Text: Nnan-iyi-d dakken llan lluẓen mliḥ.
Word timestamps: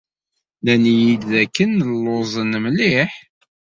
Nnan-iyi-d 0.59 1.21
dakken 1.31 1.71
llan 1.79 1.95
lluẓen 2.03 2.51
mliḥ. 2.63 3.11